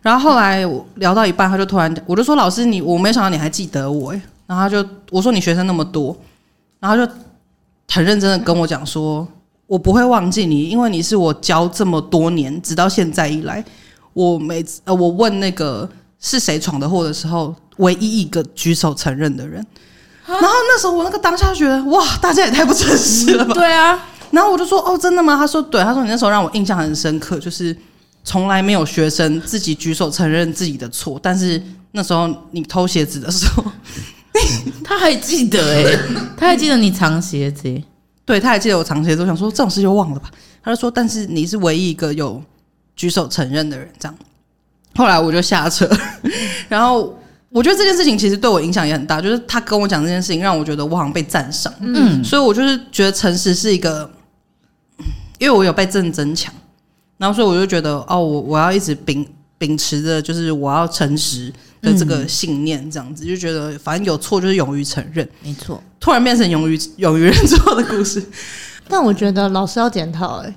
[0.02, 6.16] 然后后来我聊到一半，他就突然我就说老师你我没想到你还记得我诶，然后他就我说你学生那么多，
[6.80, 7.12] 然后就
[7.90, 9.28] 很认真的跟我讲说，
[9.68, 13.62] 我不会忘记你，因为你是我教这么多年，直到现在以来，
[14.14, 15.90] 我每次呃我问那个
[16.22, 19.62] 是谁闯的祸的时候，唯一一个举手承认的人。
[20.42, 23.54] 然后那时候我那个当下就觉得哇，大家也太不诚实了吧？
[23.54, 24.04] 对啊。
[24.32, 25.38] 然后我就说哦，真的吗？
[25.38, 27.76] 他说对，他说你那时候让我印象很深刻，就是
[28.24, 31.62] 从来没有学生自己举手承认自己的错，但是
[31.92, 33.64] 那时候你偷鞋子的时候，
[34.84, 36.00] 他还记得哎、欸，
[36.36, 37.86] 他还记得你藏鞋子、欸，
[38.26, 39.22] 对，他还记得我藏鞋子。
[39.22, 40.30] 我想说这种事就忘了吧。
[40.64, 42.42] 他就说，但是你是唯一一个有
[42.96, 44.16] 举手承认的人，这样。
[44.96, 45.90] 后来我就下车，
[46.68, 47.18] 然后。
[47.56, 51.74] 我觉得这件事情其实对我影响也很大，就是他跟我讲这件事情，让我觉得我好像被赞赏。
[51.80, 54.12] 嗯，所以我就是觉得诚实是一个，
[55.40, 56.54] 因为我有被正增强，
[57.18, 59.26] 然后所以我就觉得哦，我我要一直秉
[59.58, 61.50] 秉持着就是我要诚实
[61.82, 65.82] 的这个信念，这样子、嗯、就觉得反正有错就是勇于承认，没错。
[65.98, 68.22] 突然变成勇于 勇于认错的故事，
[68.90, 70.54] 但我觉得老师要检讨哎。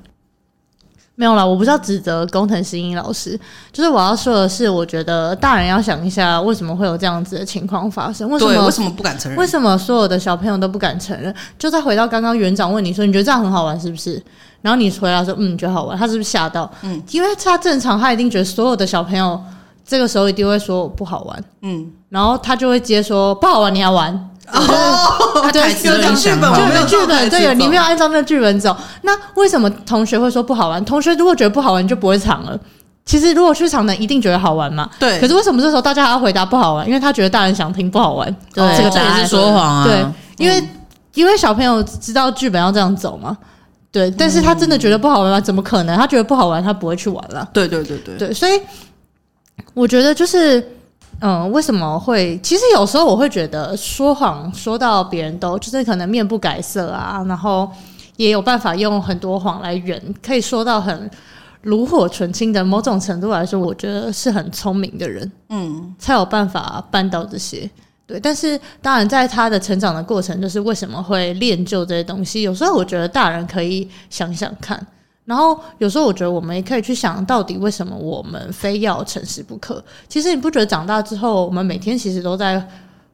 [1.20, 3.36] 没有啦，我不是要指责工藤新一老师，
[3.72, 8.30] 就是我要说的是，我觉得大人要想一下，为什么会有这样子的情况发生？
[8.30, 8.52] 为什么？
[8.52, 9.36] 对，为什么不敢承认？
[9.36, 11.34] 为什么所有的小朋友都不敢承认？
[11.58, 14.22] 就再回到刚刚园长问你说，你觉得这样很好玩是不是？
[14.62, 16.70] 然后你回答说，嗯，你觉得好玩，他是不是吓到？
[16.82, 19.42] 嗯，因为他正常，他一定觉得所有的小朋友
[19.84, 24.30] 这个时候一定会说不好玩，嗯，然后他就会接说不好玩，你要玩。
[24.52, 28.76] 哦，他台词有讲剧本，我没有剧本，这个你没有按照那个剧本走。
[29.02, 30.82] 那为什么同学会说不好玩？
[30.84, 32.58] 同学如果觉得不好玩，就不会藏了。
[33.04, 34.88] 其实如果去藏的，一定觉得好玩嘛。
[34.98, 35.20] 对。
[35.20, 36.86] 可是为什么这时候大家还要回答不好玩？
[36.86, 38.34] 因为他觉得大人想听不好玩。
[38.54, 39.84] 对，这个答案是说谎啊。
[39.84, 40.06] 对，
[40.44, 40.68] 因为
[41.14, 43.36] 因为小朋友知道剧本要这样走嘛。
[43.90, 45.40] 对，但是他真的觉得不好玩吗？
[45.40, 45.96] 怎么可能？
[45.98, 47.48] 他觉得不好玩，他不会去玩了。
[47.52, 48.60] 对对对对对，所以
[49.74, 50.74] 我觉得就是。
[51.20, 52.38] 嗯，为什么会？
[52.42, 57.68] 其实有时候我会觉得说谎说到别人都就是可能面不改色啊，然后
[58.16, 61.10] 也有办法用很多谎来圆，可以说到很
[61.62, 62.64] 炉火纯青的。
[62.64, 67.68] 某种程度来说，我觉得是很聪明的人，嗯，才有办法办到这些。
[68.06, 72.42] 对，但是当然在他的成长的过程，就是为什么会练就这些东西？
[72.42, 74.86] 有时候我觉得大人可以想想看。
[75.28, 79.84] 然后有时候我觉得我们也可以去想到底为什么我们非要诚实不可？
[80.08, 82.66] 其实你不觉得长大之后，我们每天其实都在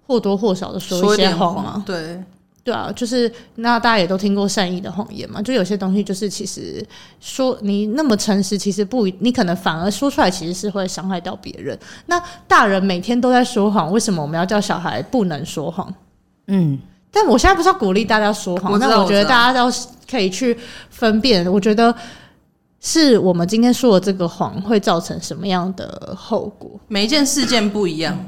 [0.07, 1.83] 或多或少的说一些谎吗？
[1.85, 2.23] 对，
[2.63, 5.43] 对啊，就是那大家也都听过善意的谎言嘛。
[5.43, 6.87] 就有些东西就是其实
[7.19, 11.77] 说你那么诚实，其实不，你可能反而说出来其实是会伤害到别人。
[12.07, 15.93] 那大人每天都在说谎，为什么我们要叫小孩不能说谎？
[16.47, 16.79] 嗯。
[17.17, 19.71] 但我现在不是要鼓励大家说谎，那我觉得大家要
[20.11, 20.57] 可以去
[20.91, 21.51] 分辨。
[21.51, 21.95] 我觉得
[22.81, 26.71] 是我们今天说的这个谎会造成什么样的后果？
[26.89, 28.19] 每一件事件不一样。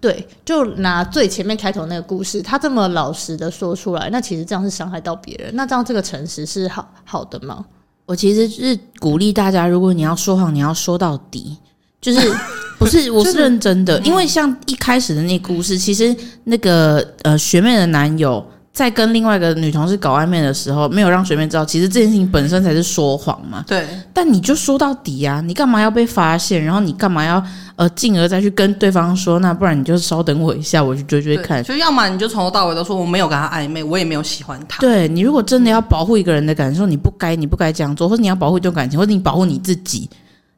[0.00, 5.54] 对，就拿最前面开头那个故事，他这么老实的说出来，那其实这样是伤害到别人。
[5.54, 7.64] 那这样这个诚实是好好的吗？
[8.06, 11.56] 我其实是鼓励大家，如果你要说谎，你要说到底，
[12.00, 12.20] 就是。
[12.82, 23.62] 不是，我是认真的，因为像一开始的那故事，其实那个呃学妹的男友在跟另外一个女同事搞暧昧的时候，没有让学妹知道，其实这件事情本身才是说谎嘛。
[23.66, 23.86] 对。
[24.14, 26.64] 但你就说到底啊，你干嘛要被发现？
[26.64, 27.42] 然后你干嘛要
[27.76, 29.38] 呃进而再去跟对方说？
[29.40, 31.62] 那不然你就稍等我一下，我去追追看。
[31.62, 34.80] 就要么你就从头到尾都说我没有跟他暧昧，我也没有喜欢他。
[34.80, 40.08] 对，你如果真的要保护一个人的感受，你不该你不该这样做，或者你要保护一段感情，或者你保护你自己。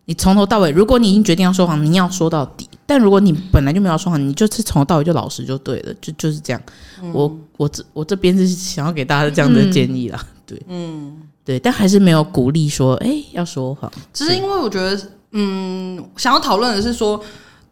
[0.05, 2.69] 你从头到尾，如果你已经决定要说谎，你要说到底。
[2.87, 6.63] 但如果你本来就没有说谎，你就是从头到尾就老实就对了，就就是这样。
[7.03, 13.91] 嗯、我我这我这边是想要给大家这样的建议啦，嗯、对，嗯，对，但还是没有鼓励说，哎、欸，要说谎。
[14.13, 15.01] 只是因为我觉得，
[15.33, 17.19] 嗯，想要讨论的是说，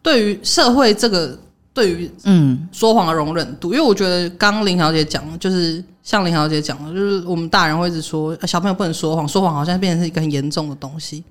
[0.01, 1.37] 对于社会这个，
[1.73, 11.23] 对于嗯说谎的容忍度，嗯、因为我觉得刚刚林小姐讲的，就是像林小姐讲的，就是我们大人会一直说小朋友不能说谎，说谎好像变成是一个很严重的东西。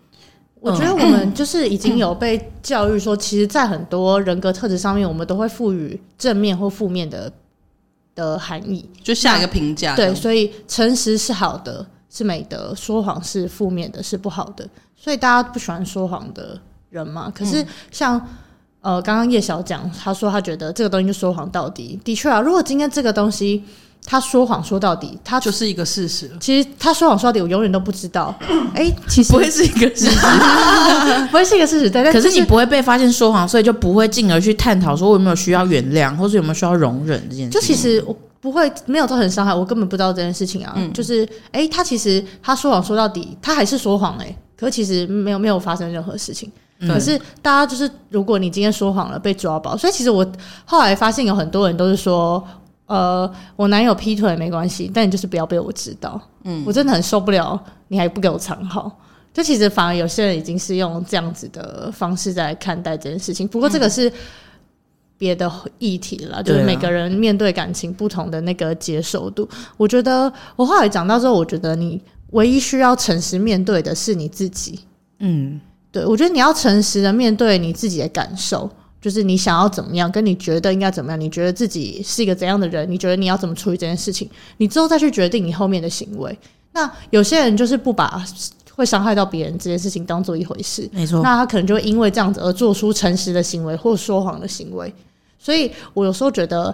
[0.62, 7.31] 我觉得我们就是已经有被教育说，其实，在很多人格特质上面，我们都会赋予正面或负面的
[8.14, 9.96] 的含义，就下一个评价。
[9.96, 14.64] 对，所以诚实是好的，是美德；说谎是负面的，是不好的。
[14.96, 16.57] 所以大家不喜欢说谎的
[16.90, 17.29] 人嘛。
[17.35, 18.25] 可是像
[18.83, 21.98] 呃，刚刚叶小讲，他说他觉得这个东西就说谎到底。
[22.05, 23.64] 的确啊，如果今天这个东西。
[24.04, 26.30] 他说谎说到底，他就是一个事实。
[26.40, 28.34] 其实他说谎说到底，我永远都不知道。
[28.74, 30.18] 哎、欸，其实不会是一个事实，
[31.30, 31.88] 不会是一个事实。
[31.88, 37.52] 对，可是你不会被发现说谎，所以就不会进而去探讨说我有没有需要原谅，或是有没有需要容忍这件事。
[37.52, 40.74] 就其实我不会没有造成伤害，我根本不知道这件事情啊。
[40.76, 44.36] 嗯、就是哎、欸，他其实他说谎说到底，他还是说谎哎。
[44.56, 46.50] 可是其实没有没有发生任何事情。
[46.80, 50.26] 嗯、可是大家就是，如果你今天说谎了被抓包，所以其实我
[50.64, 52.42] 后来发现有很多人都是说。
[52.92, 56.20] 呃，我男友劈腿没关系，但你就是不要被我知道。
[56.44, 59.00] 嗯，我真的很受不了，你还不给我藏好。
[59.33, 63.48] 就其实反而有些人已经是用这样子的方式在看待这件事情。
[63.48, 64.12] 不过这个是
[65.16, 69.48] 别的议题了，嗯、就是每个人面对感情不同的那个接受度。
[69.50, 71.98] 啊、我觉得我后来讲到之后，我觉得你
[72.33, 74.81] 唯一需要诚实面对的是你自己。
[75.20, 75.59] 嗯，
[75.90, 78.70] 对，我觉得你要诚实的面对你自己的感受。
[79.02, 86.38] 就是你想要怎么样，跟你觉得应该怎么样，你觉得自己是一个怎样的人，你觉得你要怎么处理这件事情，你之后再去决定你后面的行为。
[86.70, 88.24] 那有些人就是不把
[88.76, 91.20] 会伤害到别人这件事情当做一回事，没错。
[91.20, 94.94] 那他可能就会因为这样子而做出诚实的行为或说谎的行为。
[95.36, 96.72] 所以我有时候觉得，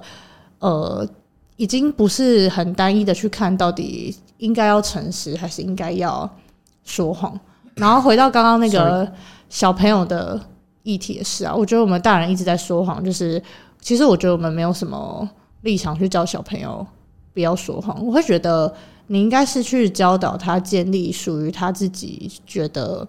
[0.58, 1.08] 呃，
[1.56, 6.30] 已经不是很单一的去看到底应该要诚实还是应该要
[6.84, 7.40] 说谎。
[7.74, 9.10] 然后回到刚刚那个
[9.48, 10.38] 小朋友的。
[10.88, 13.42] 议题也是啊，我觉得我们大人一直在说谎，就是
[13.78, 15.28] 其实我觉得我们没有什么
[15.60, 16.86] 立场去教小朋友
[17.34, 18.02] 不要说谎。
[18.02, 18.72] 我会觉得
[19.08, 23.06] 你应该是去教导他建立属于他自己觉得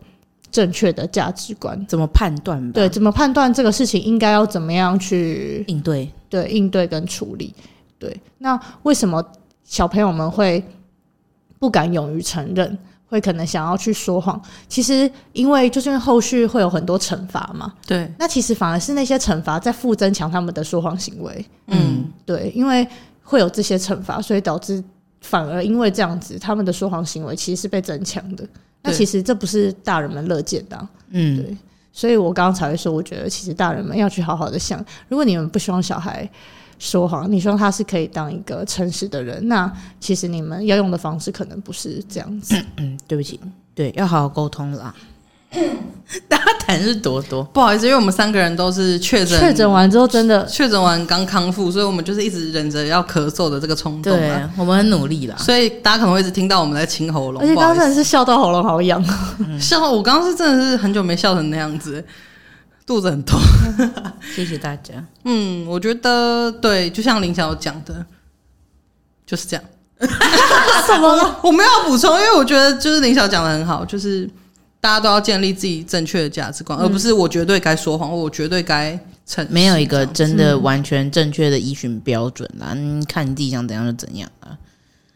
[0.51, 2.71] 正确的价值观，怎么判断？
[2.73, 6.11] 对，怎么判断这个事情应该要怎么样去应对？
[6.27, 7.55] 对，应对跟处理。
[7.97, 9.23] 对，那为什么
[9.63, 10.61] 小朋友们会
[11.59, 12.77] 不敢勇于承认？
[13.09, 22.87] 会可能想要去说谎，其实因为就是因为后续会有很多惩罚嘛，对，那其实反而是那些惩罚在负增强他们的说谎行为，嗯，对，因为
[23.23, 24.83] 会有这些惩罚，所以导致
[25.21, 28.47] 反而因为这样子，他们的说谎行为其实是被增强的。
[28.83, 31.57] 那其实这不是大人们乐见的，嗯，对，
[31.91, 36.29] 所以我刚刚才会说，我觉得其实大人们要去好好的想，如果你们不希望小孩。
[36.79, 42.55] 说谎，你说他是可以当一个诚实的人，那其实你们要用的方式可能不是这样子。
[42.55, 43.39] 嗯，嗯，对不起，
[43.75, 44.95] 对，要好好沟通啦。
[46.27, 54.15] 大家谈是多多，不好意思，因为我们三个人都是确诊，确诊完之后真的确诊完刚康复，所以我们就是一直忍着要咳嗽的这个冲动。
[54.15, 57.41] 对，我们很努力啦，所以大家可能会一直听到我们在清喉咙。
[57.41, 59.03] 而且刚刚真的是笑到喉咙好痒，
[59.39, 62.03] 嗯、笑我刚刚是真的是很久没笑成那样子。
[62.89, 63.39] 肚子很痛，
[64.35, 64.95] 谢谢大家。
[65.23, 68.03] 嗯，我觉得对，就像林小讲的，
[69.27, 69.63] 就是这样。
[70.87, 71.37] 什么了？
[71.43, 74.27] 我没有补充，因为我觉得就是林小讲的很好，就是
[74.81, 79.53] 大家都要建立自己正确的价值观，嗯、而不是我绝对该说谎，我绝对该诚实。
[79.53, 84.38] 没有一个真的完全正确的依循标准啦，嗯，看你自己想怎样就怎样啊。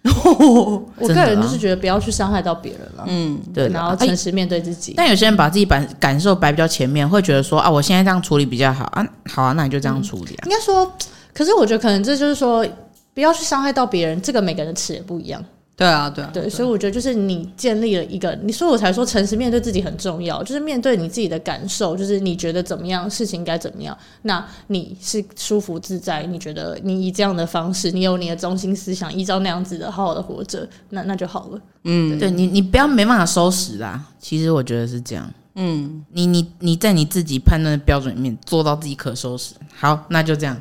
[0.98, 4.94] 我个人就是觉得不要去伤害到别人了，嗯，对，然后诚实面对自己。
[4.98, 10.44] 但有些人把自己感感受摆比较前面，会觉得说啊，我现在这样处理比较好啊，好啊，那你就这样处理啊。
[10.46, 10.92] 应该说，
[11.34, 12.66] 可是我觉得可能这就是说，
[13.14, 15.42] 不要去伤害到别人，这个每个人的尺也不一样。
[15.76, 31.60] 对啊，对啊，对，所以我觉得就是你建立了一个，你所以我才说诚实面对自己很重要，就是面对你自己的感受，就是你觉得怎么样，事情该怎么样，那你是舒服自在，你觉得你以这样的方式，你有你的中心思想，依照那样子的好好的活着，那那就好了。
[31.86, 34.00] 嗯，对，对你，你不要没办法收拾啦。
[34.20, 35.28] 其实我觉得是这样。
[35.56, 40.56] 嗯，你你你在你自己判断的标准里面做到自己可收拾，好，那就这样。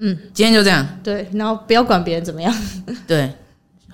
[0.00, 0.86] 嗯，今天就这样。
[1.02, 2.54] 对，然后不要管别人怎么样。
[3.06, 3.32] 对。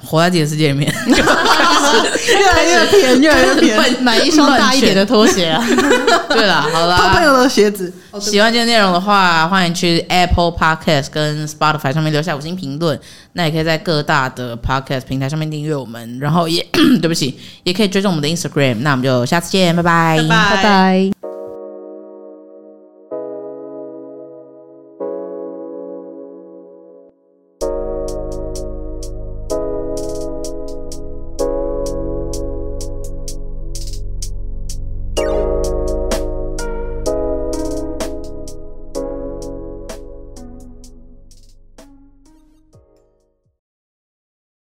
[0.04, 4.02] 活在自己的世界里面， 越来越偏，越来越偏。
[4.02, 5.62] 买一双大一点的拖鞋啊！
[6.30, 7.92] 对了，好啦，好朋友的鞋子。
[8.20, 12.98] 喜欢今天内容的话，欢迎去 Apple Podcast 跟 Spotify 上面留下五星评论。
[13.34, 16.64] 那也可以在各大的 Podcast 平台上面订阅我们，然后也
[17.00, 18.76] 对不起，也可以追踪我们的 Instagram。
[18.80, 21.19] 那我们就下次见，拜拜，拜拜。